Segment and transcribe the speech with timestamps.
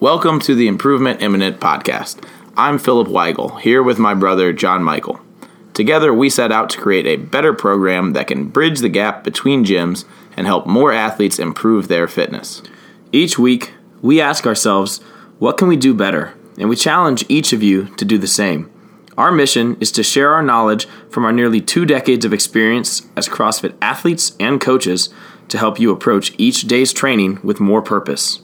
[0.00, 2.22] Welcome to the Improvement Imminent podcast.
[2.56, 5.18] I'm Philip Weigel, here with my brother John Michael.
[5.74, 9.64] Together, we set out to create a better program that can bridge the gap between
[9.64, 10.04] gyms
[10.36, 12.62] and help more athletes improve their fitness.
[13.10, 14.98] Each week, we ask ourselves,
[15.40, 16.32] what can we do better?
[16.56, 18.70] And we challenge each of you to do the same.
[19.16, 23.28] Our mission is to share our knowledge from our nearly two decades of experience as
[23.28, 25.08] CrossFit athletes and coaches
[25.48, 28.42] to help you approach each day's training with more purpose.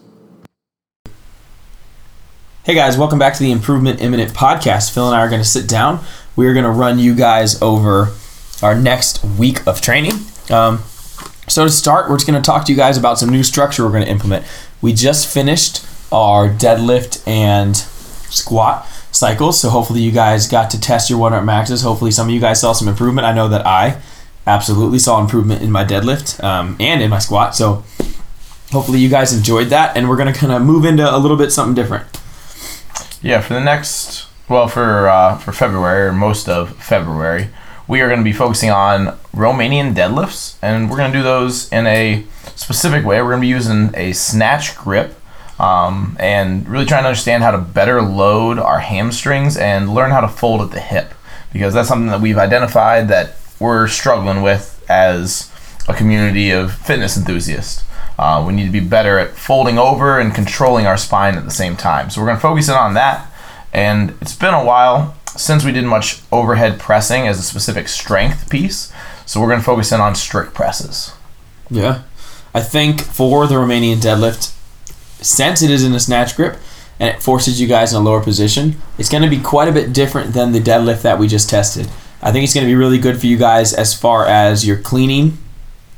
[2.65, 4.91] Hey guys, welcome back to the Improvement Imminent podcast.
[4.91, 6.03] Phil and I are going to sit down.
[6.35, 8.15] We are going to run you guys over
[8.63, 10.15] our next week of training.
[10.49, 10.79] Um,
[11.47, 13.85] so to start, we're just going to talk to you guys about some new structure
[13.85, 14.47] we're going to implement.
[14.81, 21.11] We just finished our deadlift and squat cycles, so hopefully you guys got to test
[21.11, 21.83] your one rep maxes.
[21.83, 23.27] Hopefully some of you guys saw some improvement.
[23.27, 24.01] I know that I
[24.47, 27.55] absolutely saw improvement in my deadlift um, and in my squat.
[27.55, 27.85] So
[28.73, 31.37] hopefully you guys enjoyed that, and we're going to kind of move into a little
[31.37, 32.07] bit something different.
[33.23, 37.49] Yeah, for the next, well, for uh, for February or most of February,
[37.89, 41.71] we are going to be focusing on Romanian deadlifts, and we're going to do those
[41.73, 42.25] in a
[42.55, 43.21] specific way.
[43.21, 45.19] We're going to be using a snatch grip,
[45.59, 50.21] um, and really trying to understand how to better load our hamstrings and learn how
[50.21, 51.15] to fold at the hip,
[51.53, 55.51] because that's something that we've identified that we're struggling with as
[55.89, 57.85] a community of fitness enthusiasts.
[58.19, 61.51] Uh, we need to be better at folding over and controlling our spine at the
[61.51, 62.11] same time.
[62.11, 63.31] So we're going to focus in on that.
[63.73, 68.49] And it's been a while since we did much overhead pressing as a specific strength
[68.49, 68.93] piece.
[69.27, 71.13] So we're going to focus in on strict presses.
[71.69, 72.03] Yeah.
[72.55, 74.55] I think for the Romanian deadlift,
[75.21, 76.57] since it is in a snatch grip
[77.01, 79.73] and it forces you guys in a lower position, it's going to be quite a
[79.73, 81.91] bit different than the deadlift that we just tested.
[82.23, 84.79] I think it's going to be really good for you guys as far as you're
[84.79, 85.39] cleaning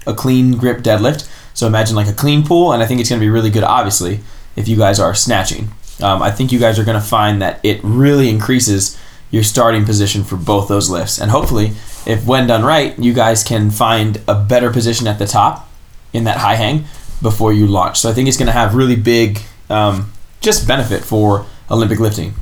[0.07, 3.19] a clean grip deadlift so imagine like a clean pull, and I think it's going
[3.19, 4.21] to be really good, obviously,
[4.57, 5.71] if you guys are snatching.
[6.03, 9.87] Um, I think you guys are going to find that it really increases your starting
[9.87, 11.19] position for both those lifts.
[11.19, 11.73] And hopefully,
[12.05, 15.67] if when done right, you guys can find a better position at the top
[16.13, 16.85] in that high hang
[17.23, 18.01] before you launch.
[18.01, 22.35] So I think it's going to have really big um, just benefit for Olympic lifting.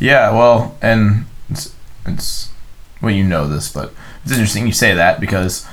[0.00, 1.74] Yeah, well, and it's,
[2.06, 2.50] it's
[3.02, 5.66] well, you know this, but it's interesting you say that because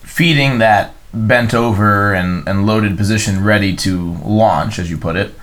[0.00, 5.34] feeding that bent over and, and loaded position ready to launch, as you put it,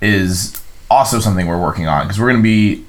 [0.00, 0.60] is
[0.90, 2.84] also something we're working on because we're going to be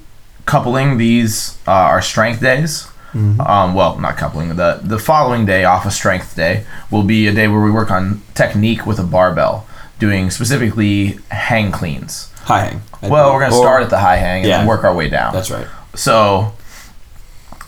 [0.46, 2.88] coupling these uh, our strength days.
[3.12, 3.40] Mm-hmm.
[3.40, 7.32] Um, well, not coupling the the following day off a strength day will be a
[7.32, 9.66] day where we work on technique with a barbell,
[9.98, 12.30] doing specifically hang cleans.
[12.40, 13.10] High hang.
[13.10, 15.32] well, we're going to start at the high hang and yeah, work our way down.
[15.32, 15.66] That's right.
[15.94, 16.52] So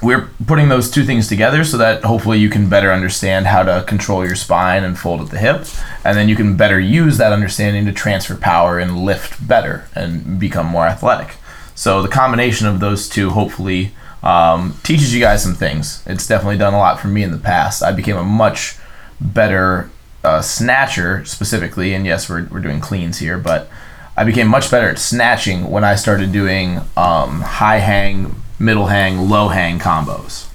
[0.03, 3.85] we're putting those two things together so that hopefully you can better understand how to
[3.87, 5.67] control your spine and fold at the hip.
[6.05, 10.41] And then you can better use that understanding to transfer power and lift better and
[10.41, 11.37] become more athletic.
[11.75, 16.03] So the combination of those two hopefully um, teaches you guys some things.
[16.07, 17.83] It's definitely done a lot for me in the past.
[17.83, 18.79] I became a much
[19.21, 19.91] better
[20.25, 23.71] uh, snatcher specifically and yes we're, we're doing cleans here but
[24.17, 29.29] i became much better at snatching when i started doing um, high hang middle hang,
[29.29, 30.47] low hang combos.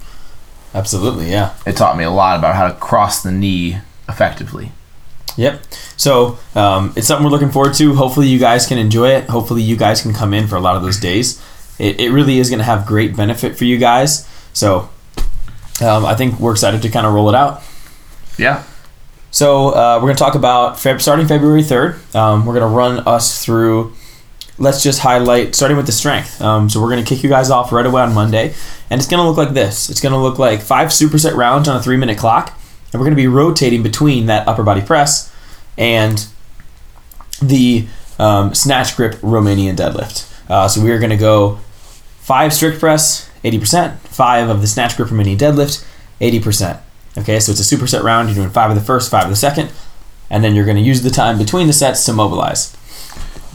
[0.72, 1.54] Absolutely, yeah.
[1.66, 3.78] It taught me a lot about how to cross the knee
[4.08, 4.72] effectively.
[5.36, 5.62] Yep.
[5.96, 7.94] So um, it's something we're looking forward to.
[7.94, 9.28] Hopefully, you guys can enjoy it.
[9.28, 11.42] Hopefully, you guys can come in for a lot of those days.
[11.78, 14.26] It, it really is going to have great benefit for you guys.
[14.52, 14.88] So
[15.82, 17.62] um, I think we're excited to kind of roll it out.
[18.38, 18.62] Yeah.
[19.30, 22.14] So uh, we're going to talk about Feb- starting February 3rd.
[22.14, 23.92] Um, we're going to run us through
[24.58, 26.40] let's just highlight starting with the strength.
[26.40, 28.54] Um, so we're going to kick you guys off right away on Monday,
[28.90, 29.90] and it's going to look like this.
[29.90, 32.58] It's going to look like five superset rounds on a three minute clock,
[32.92, 35.32] and we're going to be rotating between that upper body press
[35.76, 36.26] and
[37.42, 37.86] the
[38.18, 40.32] um, snatch grip Romanian deadlift.
[40.48, 41.56] Uh, so we are going to go
[42.20, 45.86] five strict press, 80%, five of the snatch grip Romanian deadlift,
[46.20, 46.80] 80%.
[47.18, 48.28] Okay, so it's a superset round.
[48.28, 49.72] You're doing five of the first, five of the second,
[50.28, 52.75] and then you're going to use the time between the sets to mobilize.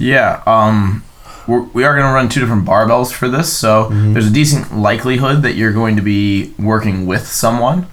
[0.02, 1.04] Yeah, um,
[1.48, 4.14] we're, we are going to run two different barbells for this, so mm-hmm.
[4.14, 7.88] there's a decent likelihood that you're going to be working with someone.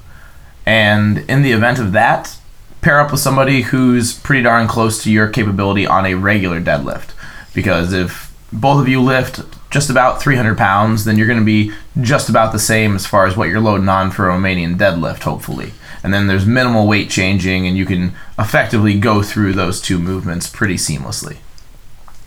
[0.65, 2.39] And in the event of that,
[2.81, 7.11] pair up with somebody who's pretty darn close to your capability on a regular deadlift.
[7.55, 9.41] Because if both of you lift
[9.71, 13.27] just about 300 pounds, then you're going to be just about the same as far
[13.27, 15.73] as what you're loading on for a Romanian deadlift, hopefully.
[16.03, 20.49] And then there's minimal weight changing, and you can effectively go through those two movements
[20.49, 21.39] pretty seamlessly.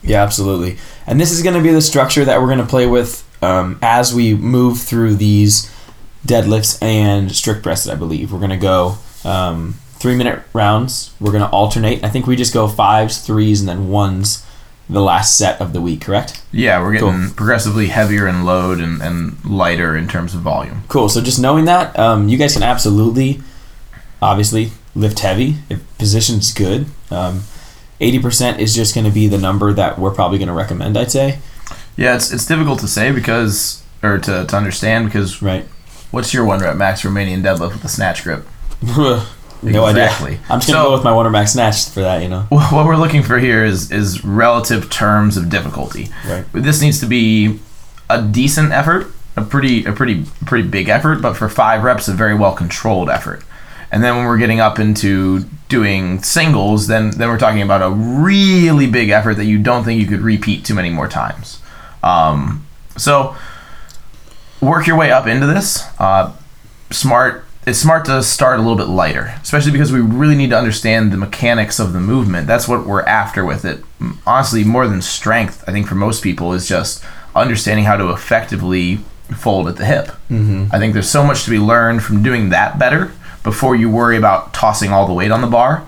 [0.03, 0.77] Yeah, absolutely.
[1.05, 3.77] And this is going to be the structure that we're going to play with um,
[3.81, 5.71] as we move through these
[6.25, 8.31] deadlifts and strict presses, I believe.
[8.31, 11.13] We're going to go um, three minute rounds.
[11.19, 12.03] We're going to alternate.
[12.03, 14.45] I think we just go fives, threes, and then ones
[14.89, 16.43] the last set of the week, correct?
[16.51, 17.29] Yeah, we're getting Cool.
[17.35, 20.83] progressively heavier in load and, and lighter in terms of volume.
[20.89, 21.07] Cool.
[21.07, 23.41] So just knowing that, um, you guys can absolutely,
[24.21, 26.87] obviously, lift heavy if position's good.
[27.09, 27.43] Um,
[28.01, 31.11] 80% is just going to be the number that we're probably going to recommend, I'd
[31.11, 31.39] say.
[31.95, 35.65] Yeah, it's it's difficult to say because or to, to understand because Right.
[36.09, 38.45] what's your one rep max Romanian deadlift with a snatch grip?
[38.97, 39.23] no
[39.87, 40.27] Exactly.
[40.31, 40.39] idea.
[40.49, 42.29] I'm just going to So- go with my one rep max snatch for that, you
[42.29, 42.47] know.
[42.49, 46.09] What we're looking for here is is relative terms of difficulty.
[46.27, 46.45] Right.
[46.53, 47.59] This needs to be
[48.09, 52.13] a decent effort, a pretty a pretty pretty big effort, but for five reps, a
[52.13, 53.43] very well controlled effort.
[53.91, 57.89] And then when we're getting up into doing singles, then then we're talking about a
[57.89, 61.61] really big effort that you don't think you could repeat too many more times.
[62.01, 62.65] Um,
[62.97, 63.35] so
[64.61, 65.83] work your way up into this.
[65.99, 66.33] Uh,
[66.89, 67.45] smart.
[67.67, 71.11] It's smart to start a little bit lighter, especially because we really need to understand
[71.11, 72.47] the mechanics of the movement.
[72.47, 73.83] That's what we're after with it.
[74.25, 77.03] Honestly, more than strength, I think for most people is just
[77.35, 78.97] understanding how to effectively
[79.37, 80.07] fold at the hip.
[80.31, 80.67] Mm-hmm.
[80.71, 83.11] I think there's so much to be learned from doing that better
[83.43, 85.85] before you worry about tossing all the weight on the bar.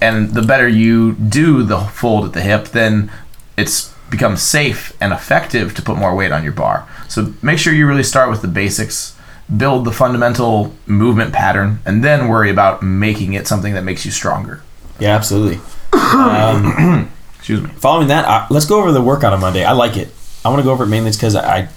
[0.00, 3.10] And the better you do the fold at the hip, then
[3.56, 6.88] it's becomes safe and effective to put more weight on your bar.
[7.08, 9.16] So make sure you really start with the basics,
[9.56, 14.12] build the fundamental movement pattern, and then worry about making it something that makes you
[14.12, 14.62] stronger.
[14.98, 15.60] Yeah, absolutely.
[15.94, 17.68] Um, Excuse me.
[17.70, 19.64] following that, uh, let's go over the workout on Monday.
[19.64, 20.08] I like it.
[20.44, 21.68] I want to go over it mainly because I,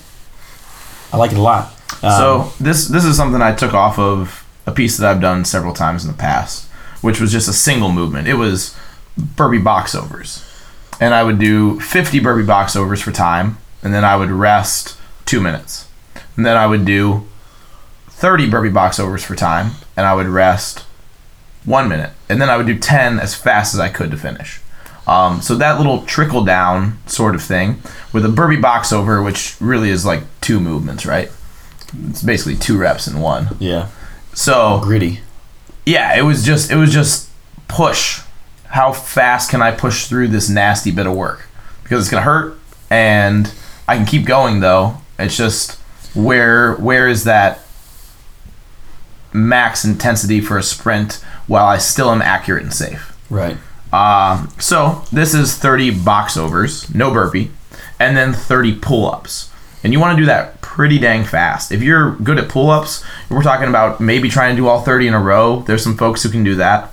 [1.12, 1.74] I like it a lot.
[2.04, 5.46] Um, so this this is something I took off of a piece that I've done
[5.46, 6.70] several times in the past,
[7.02, 8.28] which was just a single movement.
[8.28, 8.78] It was
[9.18, 10.46] burpee box overs,
[11.00, 14.98] and I would do 50 burpee box overs for time, and then I would rest
[15.26, 15.88] two minutes,
[16.36, 17.26] and then I would do
[18.10, 20.86] 30 burpee box overs for time, and I would rest
[21.66, 24.60] one minute, and then I would do 10 as fast as I could to finish.
[25.08, 27.82] Um, so that little trickle down sort of thing
[28.12, 31.32] with a burpee box over, which really is like two movements, right?
[32.10, 33.56] It's basically two reps in one.
[33.60, 33.88] yeah,
[34.38, 35.22] So gritty.
[35.84, 37.30] yeah, it was just it was just
[37.68, 38.22] push.
[38.68, 41.48] How fast can I push through this nasty bit of work?
[41.82, 42.56] Because it's gonna hurt,
[42.92, 43.52] and
[43.88, 44.98] I can keep going though.
[45.18, 45.80] It's just
[46.14, 47.62] where where is that
[49.34, 51.14] max intensity for a sprint
[51.48, 53.18] while I still am accurate and safe?
[53.32, 53.58] Right.
[53.92, 57.50] Uh, so this is 30 box overs, no burpee,
[58.00, 59.50] and then 30 pull ups.
[59.88, 61.72] And you want to do that pretty dang fast.
[61.72, 65.08] If you're good at pull ups, we're talking about maybe trying to do all 30
[65.08, 65.62] in a row.
[65.62, 66.92] There's some folks who can do that.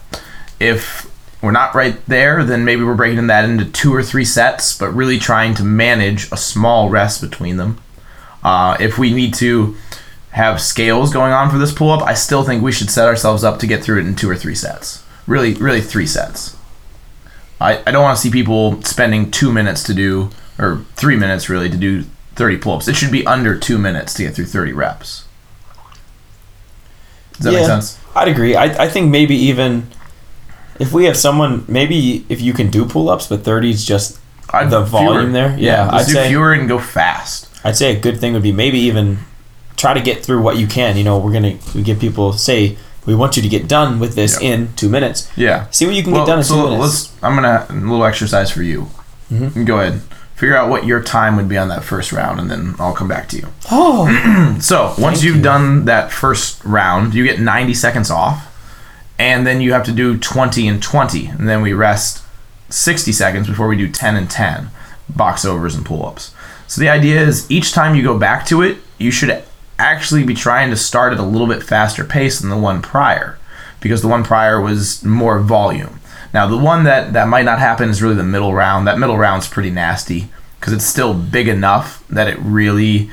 [0.60, 1.10] If
[1.42, 4.90] we're not right there, then maybe we're breaking that into two or three sets, but
[4.90, 7.82] really trying to manage a small rest between them.
[8.44, 9.74] Uh, if we need to
[10.30, 13.42] have scales going on for this pull up, I still think we should set ourselves
[13.42, 15.04] up to get through it in two or three sets.
[15.26, 16.56] Really, really three sets.
[17.60, 20.30] I, I don't want to see people spending two minutes to do,
[20.60, 22.04] or three minutes really, to do
[22.36, 22.88] 30 pull ups.
[22.88, 25.24] It should be under two minutes to get through 30 reps.
[27.34, 27.98] Does that make sense?
[28.14, 28.54] I'd agree.
[28.56, 29.88] I, I think maybe even
[30.78, 34.18] if we have someone, maybe if you can do pull ups, but 30 is just
[34.50, 35.56] I'd the volume there.
[35.58, 37.48] Yeah, let's I'd do say fewer and go fast.
[37.64, 39.18] I'd say a good thing would be maybe even
[39.76, 40.96] try to get through what you can.
[40.96, 42.76] You know, we're gonna we give people say
[43.06, 44.50] we want you to get done with this Yeah.
[44.54, 45.28] in two minutes.
[45.36, 45.66] Yeah.
[45.70, 46.80] See what you can Well, get done in so two minutes.
[47.12, 47.22] let's.
[47.22, 48.88] I'm gonna a little exercise for you.
[49.32, 49.64] Mhm.
[49.66, 50.00] Go ahead.
[50.36, 53.06] Figure out what your time would be on that first round, and then I'll come
[53.08, 53.48] back to you.
[53.70, 55.42] Oh, So once you've you.
[55.42, 58.50] done that first round, you get 90 seconds off,
[59.18, 62.24] and then you have to do 20 and 20, and then we rest
[62.70, 64.70] 60 seconds before we do 10 and 10
[65.08, 66.34] box overs and pull ups.
[66.66, 69.44] So the idea is each time you go back to it, you should
[69.78, 73.38] actually be trying to start at a little bit faster pace than the one prior,
[73.80, 76.00] because the one prior was more volume.
[76.34, 78.86] Now the one that that might not happen is really the middle round.
[78.86, 83.08] That middle round's pretty nasty because it's still big enough that it really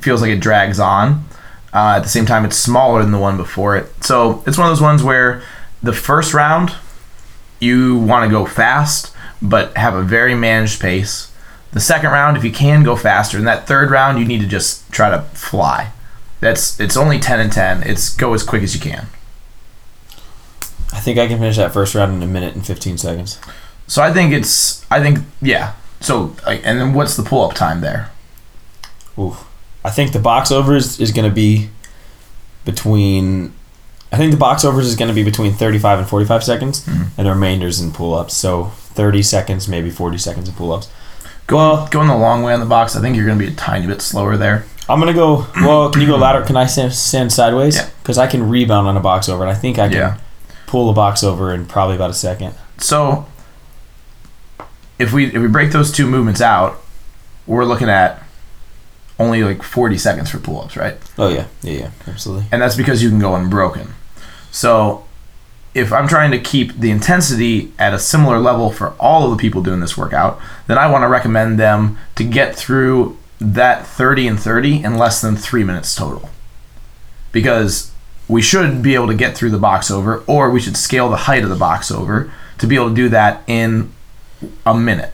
[0.00, 1.24] feels like it drags on.
[1.72, 4.04] Uh, at the same time, it's smaller than the one before it.
[4.04, 5.42] So it's one of those ones where
[5.82, 6.72] the first round
[7.58, 11.32] you want to go fast, but have a very managed pace.
[11.72, 14.46] The second round, if you can go faster, and that third round, you need to
[14.46, 15.90] just try to fly.
[16.38, 17.82] That's it's only ten and ten.
[17.82, 19.08] It's go as quick as you can.
[20.94, 23.38] I think I can finish that first round in a minute and 15 seconds.
[23.86, 25.72] So I think it's I think yeah.
[26.00, 28.10] So and then what's the pull up time there?
[29.18, 29.44] Oof.
[29.84, 31.68] I think the box overs is going to be
[32.64, 33.52] between.
[34.12, 37.06] I think the box overs is going to be between 35 and 45 seconds, Mhm.
[37.18, 38.34] and the remainders in pull ups.
[38.34, 40.88] So 30 seconds, maybe 40 seconds in pull ups.
[41.46, 42.96] Going going the long way on the box.
[42.96, 44.64] I think you're going to be a tiny bit slower there.
[44.88, 45.46] I'm going to go.
[45.56, 46.42] Well, can you go ladder?
[46.42, 47.76] Can I stand, stand sideways?
[47.76, 47.86] Yeah.
[48.02, 50.14] Because I can rebound on a box over, and I think I can Yeah.
[50.74, 52.52] Pull a box over in probably about a second.
[52.78, 53.26] So,
[54.98, 56.80] if we if we break those two movements out,
[57.46, 58.20] we're looking at
[59.20, 60.96] only like 40 seconds for pull-ups, right?
[61.16, 62.46] Oh yeah, yeah, yeah, absolutely.
[62.50, 63.94] And that's because you can go unbroken.
[64.50, 65.04] So
[65.74, 69.40] if I'm trying to keep the intensity at a similar level for all of the
[69.40, 74.26] people doing this workout, then I want to recommend them to get through that 30
[74.26, 76.30] and 30 in less than three minutes total.
[77.30, 77.93] Because
[78.28, 81.16] we should be able to get through the box over, or we should scale the
[81.16, 83.92] height of the box over to be able to do that in
[84.64, 85.12] a minute.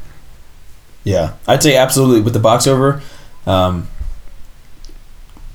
[1.04, 3.02] Yeah, I'd say absolutely with the box over.
[3.46, 3.88] Um,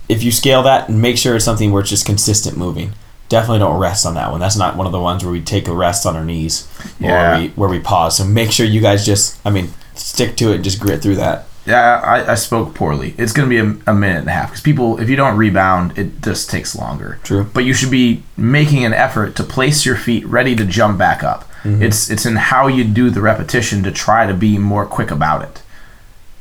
[0.09, 2.93] if you scale that and make sure it's something where it's just consistent moving,
[3.29, 4.39] definitely don't rest on that one.
[4.39, 6.67] That's not one of the ones where we take a rest on our knees
[7.01, 7.39] or Yeah.
[7.39, 8.17] we, where we pause.
[8.17, 11.15] So make sure you guys just, I mean, stick to it and just grit through
[11.15, 11.45] that.
[11.65, 13.15] Yeah, I, I spoke poorly.
[13.17, 15.35] It's going to be a, a minute and a half because people, if you don't
[15.35, 17.19] rebound, it just takes longer.
[17.23, 17.43] True.
[17.43, 21.23] But you should be making an effort to place your feet ready to jump back
[21.23, 21.49] up.
[21.63, 21.81] Mm-hmm.
[21.81, 25.41] It's it's in how you do the repetition to try to be more quick about
[25.41, 25.63] it.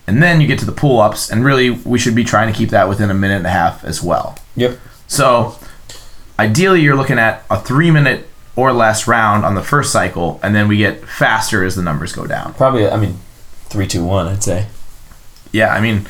[0.06, 2.58] And then you get to the pull ups, and really we should be trying to
[2.58, 4.38] keep that within a minute and a half as well.
[4.56, 4.78] Yep.
[5.06, 5.56] So
[6.38, 10.54] ideally, you're looking at a three minute or less round on the first cycle, and
[10.54, 12.52] then we get faster as the numbers go down.
[12.54, 13.18] Probably, I mean,
[13.64, 14.28] three, two, one.
[14.28, 14.66] I'd say.
[15.54, 16.06] Yeah, I mean,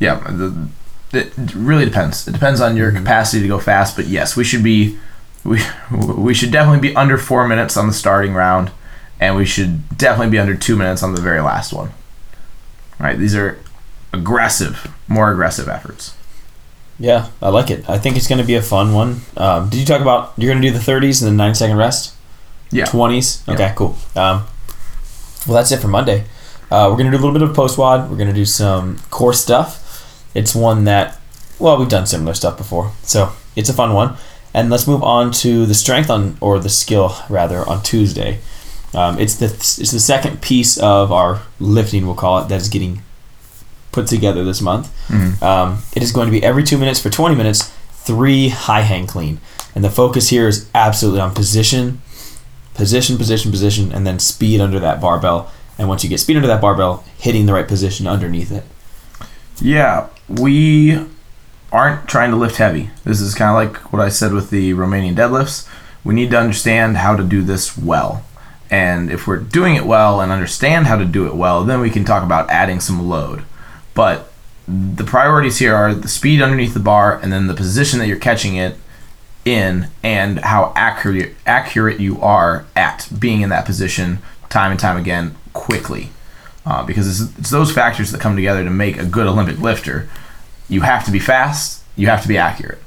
[0.00, 0.68] yeah, the,
[1.12, 2.26] it really depends.
[2.26, 4.98] It depends on your capacity to go fast, but yes, we should be
[5.44, 5.60] we
[5.92, 8.72] we should definitely be under four minutes on the starting round,
[9.20, 11.92] and we should definitely be under two minutes on the very last one.
[12.98, 13.16] Right?
[13.16, 13.60] These are
[14.12, 16.16] aggressive, more aggressive efforts.
[16.98, 17.88] Yeah, I like it.
[17.88, 19.20] I think it's going to be a fun one.
[19.36, 21.76] Um, did you talk about you're going to do the 30s and then nine second
[21.76, 22.16] rest?
[22.72, 22.86] Yeah.
[22.86, 23.48] 20s?
[23.48, 23.74] Okay, Yeah.
[23.74, 23.94] cool.
[24.16, 24.42] Um,
[25.46, 26.24] well, that's it for Monday.
[26.70, 28.10] Uh, we're going to do a little bit of post WOD.
[28.10, 29.84] We're going to do some core stuff.
[30.34, 31.18] It's one that,
[31.58, 32.92] well, we've done similar stuff before.
[33.02, 34.16] So it's a fun one.
[34.54, 38.40] And let's move on to the strength on, or the skill rather, on Tuesday.
[38.94, 42.68] Um, it's the it's the second piece of our lifting, we'll call it, that is
[42.70, 43.02] getting
[43.92, 44.90] put together this month.
[45.42, 49.06] Um, it is going to be every two minutes for 20 minutes, three high hang
[49.06, 49.40] clean.
[49.74, 52.00] And the focus here is absolutely on position,
[52.74, 55.52] position, position, position, and then speed under that barbell.
[55.78, 58.64] And once you get speed under that barbell, hitting the right position underneath it.
[59.60, 61.06] Yeah, we
[61.72, 62.90] aren't trying to lift heavy.
[63.04, 65.68] This is kind of like what I said with the Romanian deadlifts.
[66.04, 68.24] We need to understand how to do this well.
[68.70, 71.90] And if we're doing it well and understand how to do it well, then we
[71.90, 73.44] can talk about adding some load.
[73.94, 74.30] But
[74.66, 78.18] the priorities here are the speed underneath the bar and then the position that you're
[78.18, 78.76] catching it
[79.44, 84.18] in and how accurate accurate you are at being in that position
[84.50, 86.10] time and time again quickly.
[86.66, 90.08] Uh, because it's, it's those factors that come together to make a good Olympic lifter.
[90.68, 91.82] You have to be fast.
[91.96, 92.78] You have to be accurate.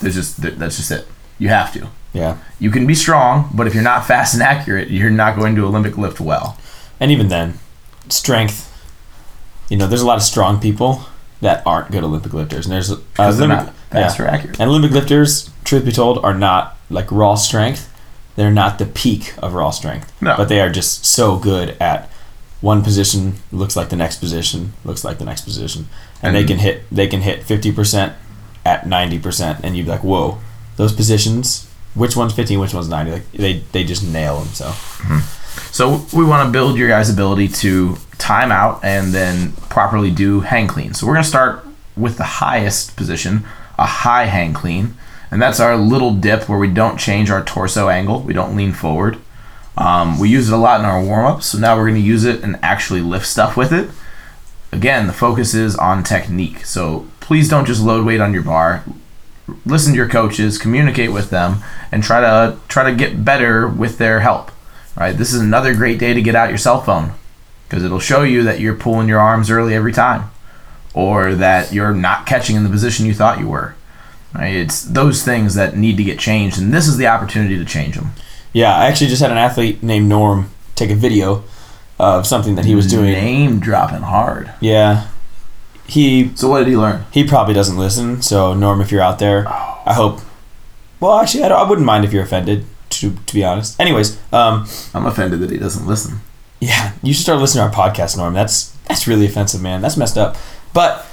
[0.00, 1.06] There's just th- that's just it.
[1.38, 1.88] You have to.
[2.12, 2.38] Yeah.
[2.58, 5.64] You can be strong, but if you're not fast and accurate, you're not going to
[5.64, 6.58] Olympic lift well.
[6.98, 7.58] And even then,
[8.08, 8.66] strength.
[9.70, 11.02] You know, there's a lot of strong people
[11.40, 14.60] that aren't good Olympic lifters, and there's uh, Olympic- not fast or accurate.
[14.60, 17.89] And Olympic lifters, truth be told, are not like raw strength.
[18.40, 20.10] They're not the peak of raw strength.
[20.22, 20.34] No.
[20.34, 22.10] But they are just so good at
[22.62, 25.88] one position looks like the next position, looks like the next position.
[26.22, 28.14] And, they can hit they can hit fifty percent
[28.64, 30.38] at ninety percent and you'd be like, Whoa,
[30.76, 33.12] those positions which one's fifteen, which one's ninety?
[33.12, 35.18] Like they they just nail them, so mm-hmm.
[35.72, 40.40] So we want to build your guys' ability to time out and then properly do
[40.40, 40.94] hang clean.
[40.94, 41.66] So we're going to start
[41.96, 43.44] with the highest position,
[43.78, 44.94] a high hang clean,
[45.30, 48.20] and that's our little dip where we don't change our torso angle.
[48.20, 49.18] We don't lean forward.
[49.76, 52.06] Um, we use it a lot in our warm ups, so now we're going to
[52.06, 53.90] use it and actually lift stuff with it.
[54.72, 56.64] Again, the focus is on technique.
[56.66, 58.84] So please don't just load weight on your bar.
[59.64, 63.98] Listen to your coaches, communicate with them, and try to try to get better with
[63.98, 64.50] their help.
[64.96, 65.16] Right?
[65.16, 67.12] This is another great day to get out your cell phone
[67.68, 70.30] because it'll show you that you're pulling your arms early every time,
[70.92, 73.76] or that you're not catching in the position you thought you were.
[74.34, 74.54] Right?
[74.54, 77.96] It's those things that need to get changed, and this is the opportunity to change
[77.96, 78.12] them.
[78.52, 81.44] Yeah, I actually just had an athlete named Norm take a video
[81.98, 83.12] of something that he was doing.
[83.12, 84.52] Name dropping hard.
[84.60, 85.08] Yeah.
[85.86, 87.04] He So what did he learn?
[87.12, 88.22] he probably doesn't listen.
[88.22, 90.20] So Norm, if you're out there, I hope.
[91.00, 92.66] Well, actually, I, I wouldn't mind if you're offended.
[92.90, 93.78] To to be honest.
[93.80, 96.20] Anyways, um, I'm offended that he doesn't listen.
[96.60, 98.34] yeah, you should start listening to our podcast, Norm.
[98.34, 99.80] That's that's really offensive, man.
[99.80, 100.36] That's messed up.
[100.74, 101.06] But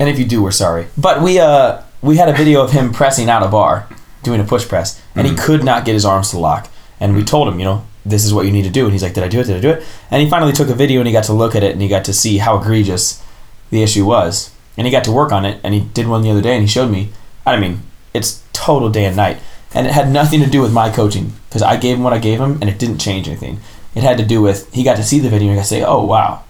[0.00, 0.88] and if you do, we're sorry.
[0.98, 3.88] But we uh we had a video of him pressing out a bar,
[4.22, 5.38] doing a push press, and he mm.
[5.38, 6.70] could not get his arms to lock.
[7.00, 7.26] And we mm.
[7.26, 8.84] told him, you know, this is what you need to do.
[8.84, 9.44] And he's like, Did I do it?
[9.46, 9.86] Did I do it?
[10.10, 11.88] And he finally took a video and he got to look at it and he
[11.88, 13.22] got to see how egregious
[13.70, 14.54] the issue was.
[14.76, 16.62] And he got to work on it and he did one the other day and
[16.62, 17.10] he showed me.
[17.46, 17.80] I mean,
[18.12, 19.38] it's total day and night.
[19.72, 22.18] And it had nothing to do with my coaching because I gave him what I
[22.18, 23.60] gave him and it didn't change anything.
[23.94, 25.68] it had to do with he got to see the video and he got to
[25.68, 26.44] say, oh wow,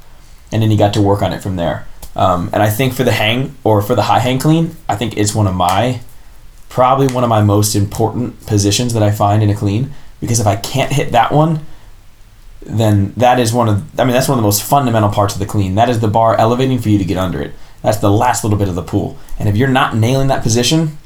[0.51, 1.87] and then he got to work on it from there.
[2.17, 5.17] Um, and I think for the hang or for the high hang clean, I think
[5.17, 6.01] it's one of my
[6.69, 10.47] probably one of my most important positions that I find in a clean because if
[10.47, 11.61] I can't hit that one,
[12.63, 15.41] then that is one of I mean that's one of the most fundamental parts of
[15.41, 15.75] the clean.
[15.75, 17.53] That is the bar elevating for you to get under it.
[17.83, 19.19] That's the last little bit of the pull.
[19.39, 20.97] And if you're not nailing that position,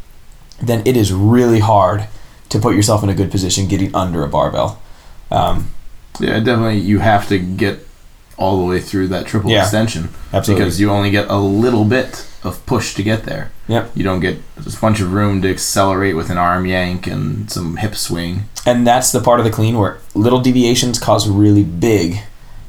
[0.62, 2.06] then it is really hard
[2.50, 4.80] to put yourself in a good position getting under a barbell.
[5.30, 5.70] Um,
[6.20, 6.78] Yeah, definitely.
[6.78, 7.87] You have to get
[8.38, 10.64] all the way through that triple Yeah, extension absolutely.
[10.64, 13.50] because you only get a little bit of push to get there.
[13.66, 13.90] Yep.
[13.94, 17.76] You don't get a bunch of room to accelerate with an arm yank and some
[17.76, 18.44] hip swing.
[18.64, 22.20] and that's the part of the clean where little deviations cause really big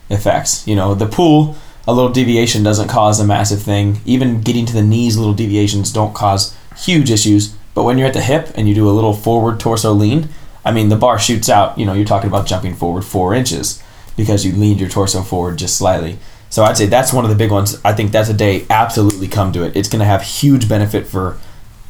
[0.09, 0.67] effects.
[0.67, 1.55] You know, the pull,
[1.87, 4.01] a little deviation doesn't cause a massive thing.
[4.05, 7.55] Even getting to the knees, little deviations don't cause huge issues.
[7.75, 10.29] But when you're at the hip and you do a little forward torso lean,
[10.65, 11.77] I mean, the bar shoots out.
[11.77, 13.81] You know, you're talking about jumping forward four inches
[14.19, 16.19] because you leaned your torso forward just slightly.
[16.51, 17.79] So I'd say that's one of the big ones.
[17.83, 19.75] I think that's a day absolutely come to it.
[19.75, 21.37] It's going to have huge benefit for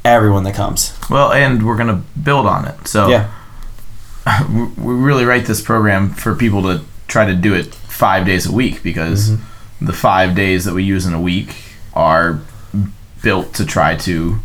[0.05, 0.97] everyone that comes.
[1.09, 2.87] Well, and we're gonna build on it.
[2.87, 3.31] So Yeah.
[4.49, 8.51] we really write this program for people to try to do it five days a
[8.51, 9.85] week because mm-hmm.
[9.85, 11.55] the five days that we use in a week
[11.93, 12.39] are
[13.21, 14.39] built to try to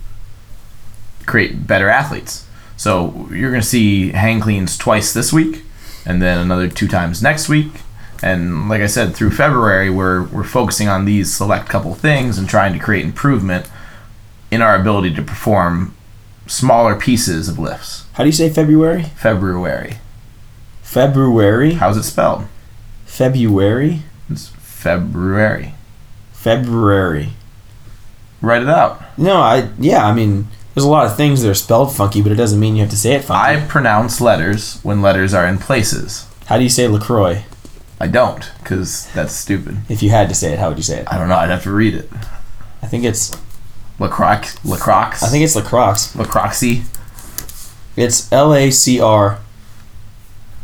[1.26, 2.46] create better athletes.
[2.76, 5.62] So you're going to see hang cleans twice this week,
[6.06, 7.72] and then another two times next week.
[8.22, 12.48] And like I said, through February, we're we're focusing on these select couple things and
[12.48, 13.68] trying to create improvement
[14.50, 15.94] in our ability to perform
[16.46, 18.06] smaller pieces of lifts.
[18.14, 19.04] How do you say February?
[19.16, 19.98] February.
[20.82, 21.74] February?
[21.74, 22.46] How's it spelled?
[23.04, 24.02] February?
[24.30, 25.74] It's February.
[26.32, 27.30] February.
[28.40, 29.02] Write it out.
[29.18, 32.32] No, I yeah, I mean, there's a lot of things that are spelled funky, but
[32.32, 33.62] it doesn't mean you have to say it funky.
[33.62, 36.26] I pronounce letters when letters are in places.
[36.46, 37.44] how do you say Lacroix?
[38.00, 39.76] I don't, because that's stupid.
[39.88, 41.12] If you had to say it, how would you say it?
[41.12, 41.36] I don't know.
[41.36, 42.10] I'd have to read it.
[42.82, 43.30] I think it's
[43.98, 44.42] Lacroix.
[44.64, 45.10] Lacroix.
[45.22, 45.94] I think it's Lacroix.
[46.14, 46.84] Lacroixy.
[47.96, 49.38] It's L A C R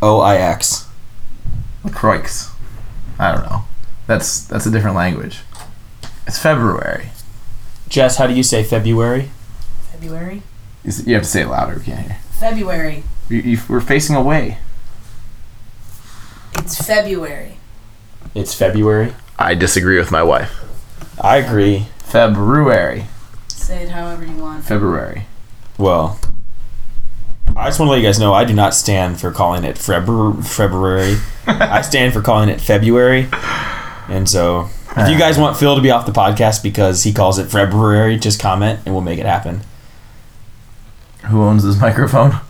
[0.02, 0.88] O I X.
[1.84, 2.48] Lacroix.
[3.18, 3.62] I don't know.
[4.08, 5.40] That's that's a different language.
[6.26, 7.10] It's February.
[7.88, 9.30] Jess, how do you say February?
[10.04, 10.42] February.
[10.84, 11.76] You s- you have to say it louder.
[11.76, 12.16] We can't hear.
[12.32, 13.02] February.
[13.28, 14.56] You, you, we're facing away.
[16.56, 17.58] It's February.
[18.34, 19.12] It's February.
[19.38, 20.64] I disagree with my wife.
[21.20, 21.86] I agree.
[21.98, 23.06] February.
[23.48, 24.64] Say it however you want.
[24.64, 25.26] February.
[25.76, 26.18] Well,
[27.56, 29.76] I just want to let you guys know I do not stand for calling it
[29.76, 30.42] February.
[30.42, 31.16] February.
[31.46, 33.28] I stand for calling it February.
[34.08, 37.38] And so, if you guys want Phil to be off the podcast because he calls
[37.38, 39.60] it February, just comment and we'll make it happen.
[41.26, 42.40] Who owns this microphone?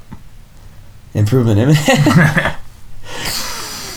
[1.14, 1.78] Improvement image.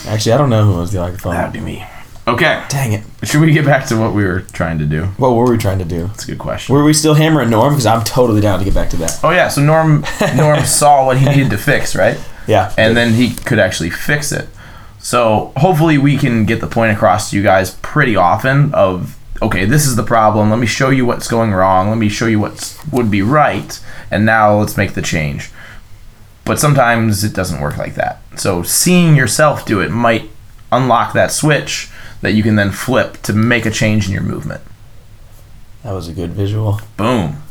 [0.05, 1.35] Actually, I don't know who owns the microphone.
[1.35, 1.85] That'd be me.
[2.25, 2.63] Okay.
[2.69, 3.03] Dang it.
[3.23, 5.05] Should we get back to what we were trying to do?
[5.17, 6.07] What were we trying to do?
[6.07, 6.73] That's a good question.
[6.73, 7.73] Were we still hammering Norm?
[7.73, 9.19] Because I'm totally down to get back to that.
[9.23, 10.05] Oh yeah, so Norm
[10.35, 12.17] Norm saw what he needed to fix, right?
[12.47, 12.73] Yeah.
[12.77, 14.47] And then he could actually fix it.
[14.99, 19.65] So hopefully we can get the point across to you guys pretty often of okay,
[19.65, 20.49] this is the problem.
[20.49, 21.89] Let me show you what's going wrong.
[21.89, 23.79] Let me show you what would be right,
[24.09, 25.51] and now let's make the change.
[26.45, 28.21] But sometimes it doesn't work like that.
[28.37, 30.29] So seeing yourself do it might
[30.71, 31.89] unlock that switch
[32.21, 34.61] that you can then flip to make a change in your movement.
[35.83, 36.79] that was a good visual.
[36.97, 37.43] Boom.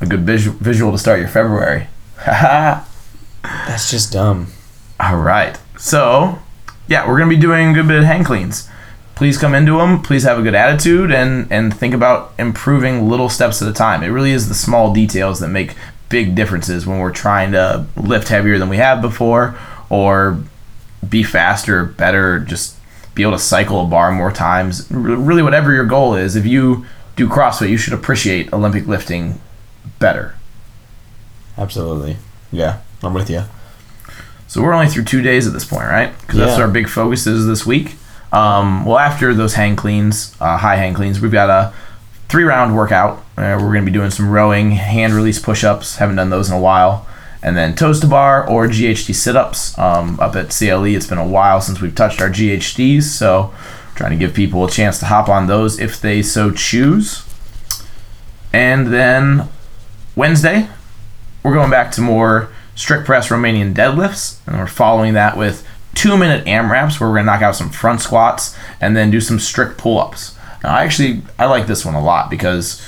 [0.00, 1.86] A good visual visual to start your February.
[2.18, 2.84] Haha.
[3.42, 4.48] That's just dumb.
[4.98, 5.58] All right.
[5.78, 6.38] So,
[6.88, 8.68] yeah, we're going to be doing a good bit of hang cleans.
[9.16, 10.02] Please come into them.
[10.02, 14.02] Please have a good attitude and and think about improving little steps at a time.
[14.02, 15.74] It really is the small details that make
[16.08, 19.58] big differences when we're trying to lift heavier than we have before
[19.90, 20.38] or
[21.08, 22.76] be faster, better, just
[23.14, 24.86] be able to cycle a bar more times.
[24.90, 29.40] Really whatever your goal is, if you do CrossFit, you should appreciate Olympic lifting
[29.98, 30.34] better.
[31.56, 32.18] Absolutely.
[32.52, 33.44] Yeah, I'm with you.
[34.46, 36.16] So we're only through two days at this point, right?
[36.20, 37.94] Because that's our big focus is this week.
[38.32, 41.72] Um, well, after those hang cleans, uh, high hang cleans, we've got a
[42.28, 43.18] three round workout.
[43.36, 45.96] Uh, we're going to be doing some rowing, hand release push ups.
[45.96, 47.06] Haven't done those in a while.
[47.42, 49.78] And then toes to bar or GHD sit ups.
[49.78, 53.04] Um, up at CLE, it's been a while since we've touched our GHDs.
[53.04, 53.54] So
[53.94, 57.22] trying to give people a chance to hop on those if they so choose.
[58.52, 59.48] And then
[60.14, 60.68] Wednesday,
[61.42, 66.16] we're going back to more strict press Romanian deadlifts, and we're following that with two
[66.16, 69.78] minute AMRAPs where we're gonna knock out some front squats and then do some strict
[69.78, 70.36] pull ups.
[70.62, 72.80] Now, I actually I like this one a lot because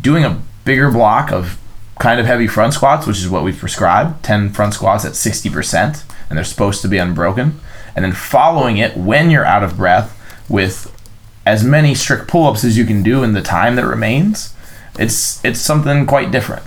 [0.00, 1.58] doing a bigger block of
[1.98, 6.04] kind of heavy front squats, which is what we've prescribed, 10 front squats at 60%,
[6.28, 7.60] and they're supposed to be unbroken,
[7.94, 10.16] and then following it when you're out of breath
[10.48, 10.96] with
[11.44, 14.54] as many strict pull-ups as you can do in the time that remains.
[14.98, 16.64] It's it's something quite different.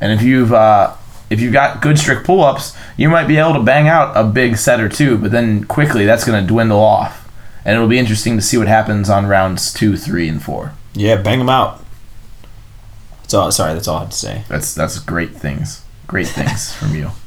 [0.00, 0.94] And if you've uh,
[1.34, 4.56] if you've got good strict pull-ups, you might be able to bang out a big
[4.56, 7.28] set or two, but then quickly that's going to dwindle off.
[7.64, 10.72] And it'll be interesting to see what happens on rounds two, three, and four.
[10.94, 11.82] Yeah, bang them out.
[13.22, 13.50] That's all.
[13.50, 14.44] Sorry, that's all I have to say.
[14.48, 15.82] That's that's great things.
[16.06, 17.10] Great things from you.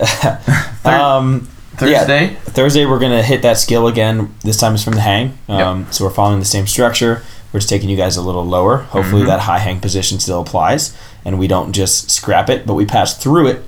[0.84, 2.36] Um, Thursday.
[2.44, 4.34] Thursday we're gonna hit that skill again.
[4.44, 5.38] This time it's from the hang.
[5.48, 7.22] Um, So we're following the same structure.
[7.52, 8.78] We're just taking you guys a little lower.
[8.90, 9.26] Hopefully Mhm.
[9.26, 10.92] that high hang position still applies,
[11.24, 13.64] and we don't just scrap it, but we pass through it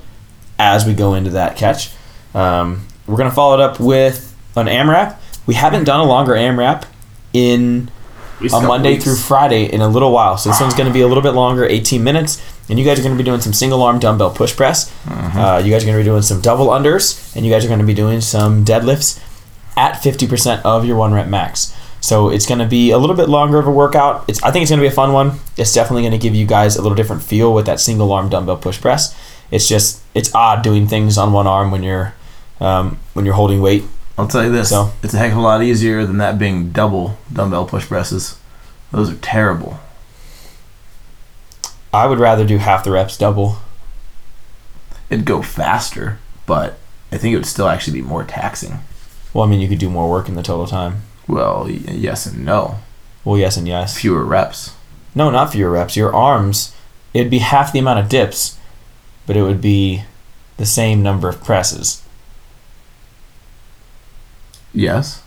[0.57, 1.89] as we go into that catch.
[2.33, 5.15] Um, we're gonna follow it up with an AMRAP.
[5.45, 6.83] We haven't done a longer AMRAP
[7.33, 7.89] in
[8.53, 10.37] a Monday through Friday in a little while.
[10.37, 12.41] So this one's going to be a little bit longer, 18 minutes.
[12.69, 14.89] And you guys are going to be doing some single arm dumbbell push press.
[15.09, 17.67] Uh, you guys are going to be doing some double unders, and you guys are
[17.67, 19.19] going to be doing some deadlifts
[19.77, 21.73] at 50% of your one rep max.
[22.03, 24.25] So it's going to be a little bit longer of a workout.
[24.27, 25.39] It's I think it's going to be a fun one.
[25.55, 28.27] It's definitely going to give you guys a little different feel with that single arm
[28.27, 29.17] dumbbell push press.
[29.51, 32.13] It's just it's odd doing things on one arm when you're
[32.59, 33.85] um, when you're holding weight.
[34.17, 34.67] I'll tell you this.
[34.69, 38.37] So- It's a heck of a lot easier than that being double dumbbell push presses.
[38.91, 39.79] Those are terrible.
[41.93, 43.59] I would rather do half the reps double.
[45.09, 46.77] It'd go faster, but
[47.13, 48.79] I think it would still actually be more taxing.
[49.33, 51.03] Well, I mean, you could do more work in the total time.
[51.27, 52.79] Well, yes and no.
[53.23, 53.97] Well, yes and yes.
[53.97, 54.75] Fewer reps.
[55.15, 55.95] No, not fewer reps.
[55.95, 56.75] Your arms,
[57.13, 58.57] it'd be half the amount of dips,
[59.25, 60.03] but it would be
[60.57, 62.03] the same number of presses.
[64.73, 65.21] Yes.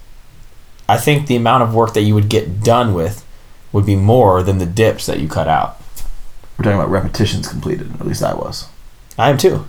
[0.88, 3.24] I think the amount of work that you would get done with
[3.72, 5.80] would be more than the dips that you cut out.
[6.56, 7.94] We're talking about repetitions completed.
[8.00, 8.68] At least I was.
[9.18, 9.68] I am too.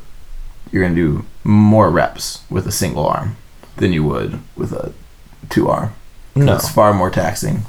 [0.72, 3.38] You're gonna do more reps with a single arm
[3.78, 4.94] than you would with a
[5.50, 5.94] two arm.
[6.46, 6.56] No.
[6.56, 7.64] It's far more taxing,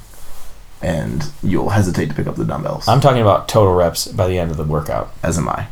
[0.82, 2.86] and you'll hesitate to pick up the dumbbells.
[2.88, 5.12] I'm talking about total reps by the end of the workout.
[5.22, 5.66] as am I.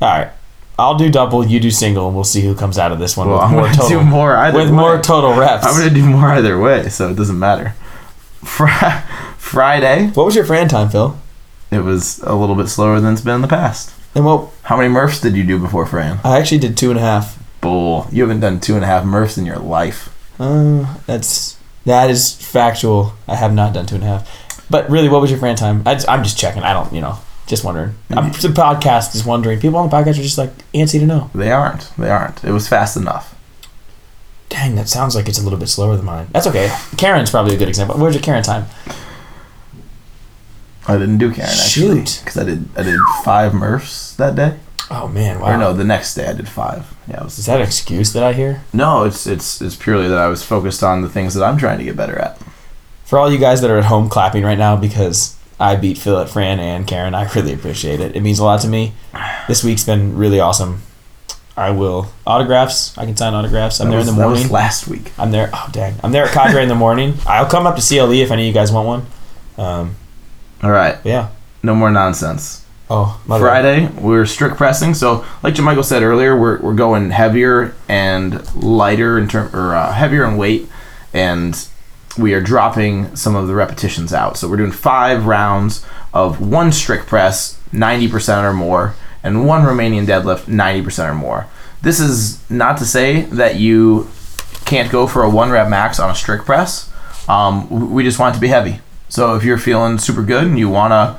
[0.00, 0.30] All right.
[0.78, 3.28] I'll do double, you do single, and we'll see who comes out of this one
[3.28, 4.76] Well, with I'm more total do more either with way.
[4.76, 5.64] more total reps.
[5.66, 7.74] I'm gonna do more either way, so it doesn't matter.
[8.42, 8.68] Fri-
[9.36, 11.16] Friday, what was your Fran time, Phil?
[11.70, 13.94] it was a little bit slower than it's been in the past.
[14.14, 16.18] And well, How many Murphs did you do before Fran?
[16.24, 17.38] I actually did two and a half.
[17.62, 18.06] Bull.
[18.10, 20.08] You haven't done two and a half Murphs in your life.
[20.40, 23.14] Uh, that's that is factual.
[23.26, 24.68] I have not done two and a half.
[24.70, 25.82] But really, what was your Fran time?
[25.86, 26.62] I, am just checking.
[26.62, 27.94] I don't, you know, just wondering.
[28.10, 29.60] I'm, the podcast is wondering.
[29.60, 31.30] People on the podcast are just like antsy to know.
[31.34, 31.90] They aren't.
[31.98, 32.42] They aren't.
[32.44, 33.38] It was fast enough.
[34.48, 36.28] Dang, that sounds like it's a little bit slower than mine.
[36.32, 36.74] That's okay.
[36.96, 37.98] Karen's probably a good example.
[37.98, 38.66] Where's your Karen time?
[40.86, 42.22] I didn't do Karen actually Shoot.
[42.24, 44.58] because I did I did five Murphs that day.
[44.94, 45.54] Oh man, wow.
[45.54, 46.94] Or no, the next day I did five.
[47.08, 48.62] Yeah, it was Is that an excuse that I hear?
[48.72, 51.78] No, it's it's it's purely that I was focused on the things that I'm trying
[51.78, 52.38] to get better at.
[53.04, 56.18] For all you guys that are at home clapping right now because I beat Phil
[56.18, 58.14] at Fran and Karen, I really appreciate it.
[58.16, 58.92] It means a lot to me.
[59.48, 60.82] This week's been really awesome.
[61.56, 62.96] I will autographs.
[62.98, 63.80] I can sign autographs.
[63.80, 64.48] I'm That there was- in the morning.
[64.50, 65.12] last week.
[65.18, 65.50] I'm there.
[65.52, 65.94] Oh dang!
[66.02, 67.14] I'm there at Cadre in the morning.
[67.26, 69.06] I'll come up to CLE if any of you guys want one.
[69.58, 69.96] Um,
[70.62, 71.28] All right, yeah.
[71.62, 72.61] no more nonsense.
[72.94, 73.18] Oh.
[73.26, 74.92] Friday, we're strict pressing.
[74.92, 79.94] So, like Jamichael said earlier, we're, we're going heavier and lighter in term or uh,
[79.94, 80.68] heavier in weight,
[81.14, 81.66] and
[82.18, 84.36] we are dropping some of the repetitions out.
[84.36, 89.62] So we're doing five rounds of one strict press, ninety percent or more, and one
[89.62, 91.46] Romanian deadlift, ninety percent or more.
[91.80, 94.10] This is not to say that you
[94.66, 96.92] can't go for a one rep max on a strict press.
[97.26, 98.80] Um, we just want it to be heavy.
[99.08, 101.18] So if you're feeling super good and you want to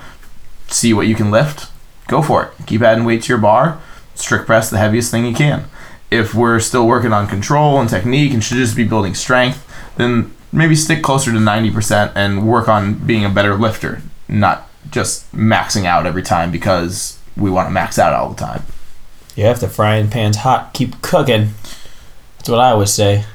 [0.68, 1.72] see what you can lift,
[2.08, 2.52] go for it.
[2.66, 3.82] Keep adding weight to your bar.
[4.16, 5.66] Strict press the heaviest thing you can.
[6.12, 9.66] If we're still working on control and technique and should just be building strength,
[9.98, 15.32] then maybe stick closer to 90% and work on being a better lifter, not just
[15.32, 18.64] maxing out every time because we want to max out all the time.
[19.36, 21.54] Yeah, if the frying pan's hot, keep cooking.
[22.38, 23.26] That's what I always say.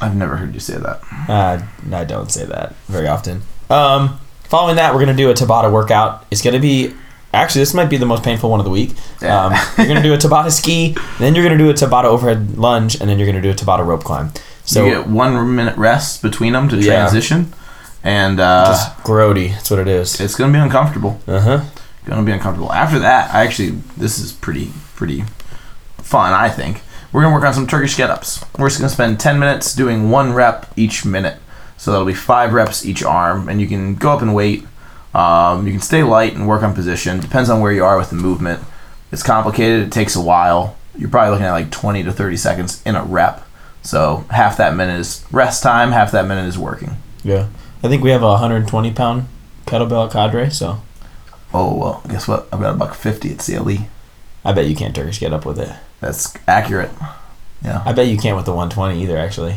[0.00, 1.00] I've never heard you say that.
[1.28, 3.42] Uh, I don't say that very often.
[3.68, 4.18] Um,
[4.50, 6.26] following that, we're gonna do a Tabata workout.
[6.30, 6.92] It's gonna be
[7.32, 8.90] actually this might be the most painful one of the week.
[9.22, 9.46] Yeah.
[9.46, 13.00] Um, you're gonna do a Tabata ski, then you're gonna do a Tabata overhead lunge,
[13.00, 14.32] and then you're gonna do a Tabata rope climb.
[14.64, 17.00] So you get one minute rest between them to Yeah.
[17.00, 17.52] transition,
[18.04, 19.52] and uh, just grody.
[19.52, 20.20] That's what it is.
[20.20, 21.20] it's going to be uncomfortable.
[21.26, 21.60] Uh huh.
[22.06, 22.72] gonna be uncomfortable.
[22.72, 25.24] After that, I actually this is pretty pretty
[25.98, 26.32] fun.
[26.32, 26.82] I think
[27.12, 28.44] we're gonna work on some Turkish get-ups.
[28.58, 31.38] We're just gonna spend ten minutes doing one rep each minute,
[31.80, 34.66] so that'll be five reps each arm, and you can go up and weight.
[35.14, 37.20] Um, you can stay light and work on position.
[37.20, 38.62] Depends on where you are with the movement.
[39.10, 39.86] It's complicated.
[39.86, 40.76] It takes a while.
[40.94, 43.42] you're probably looking at like 20 to 30 seconds in a rep.
[43.80, 46.96] So half that minute is rest time, half that minute is working.
[47.24, 47.48] Yeah.
[47.82, 49.26] I think we have a 120 pound
[49.64, 50.82] kettlebell Cadre, so
[51.54, 52.46] Oh well, guess what?
[52.52, 53.86] I've got a buck 50 at CLE.
[54.44, 55.74] I bet you can't Turkish get up with it.
[56.00, 56.90] That's accurate.
[57.64, 57.82] Yeah.
[57.86, 59.56] I bet you can't with the 120 either, actually.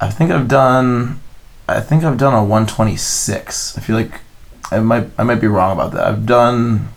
[0.00, 1.20] I think I've done.
[1.68, 3.76] I think I've done a 126.
[3.76, 4.20] I feel like
[4.70, 5.08] I might.
[5.18, 6.06] I might be wrong about that.
[6.06, 6.88] I've done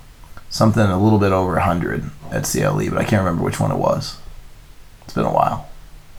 [0.50, 3.78] something a little bit over 100 at CLE, but I can't remember which one it
[3.78, 4.18] was.
[5.04, 5.68] It's been a while.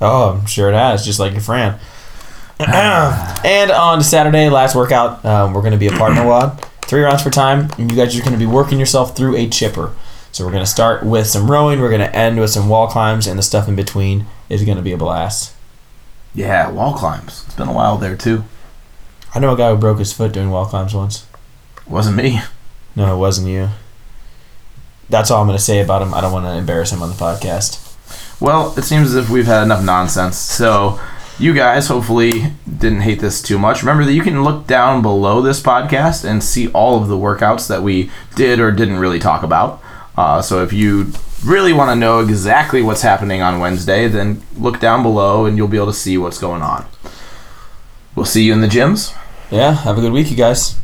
[0.00, 1.78] Oh, I'm sure it has, just like your friend.
[2.58, 6.60] and on Saturday, last workout, um, we're going to be a partner WOD.
[6.82, 9.48] Three rounds for time, and you guys are going to be working yourself through a
[9.48, 9.94] chipper.
[10.32, 12.86] So we're going to start with some rowing, we're going to end with some wall
[12.86, 15.54] climbs, and the stuff in between is going to be a blast.
[16.34, 17.44] Yeah, wall climbs.
[17.46, 18.44] It's been a while there too.
[19.34, 21.26] I know a guy who broke his foot doing wall climbs once.
[21.86, 22.40] wasn't me.
[22.96, 23.70] No, it wasn't you.
[25.08, 26.14] That's all I'm going to say about him.
[26.14, 27.86] I don't want to embarrass him on the podcast.
[28.40, 30.36] Well, it seems as if we've had enough nonsense.
[30.38, 31.00] So,
[31.38, 33.82] you guys hopefully didn't hate this too much.
[33.82, 37.68] Remember that you can look down below this podcast and see all of the workouts
[37.68, 39.82] that we did or didn't really talk about.
[40.16, 41.12] Uh, so, if you
[41.44, 45.68] really want to know exactly what's happening on Wednesday, then look down below and you'll
[45.68, 46.87] be able to see what's going on.
[48.14, 49.14] We'll see you in the gyms.
[49.50, 50.79] Yeah, have a good week, you guys.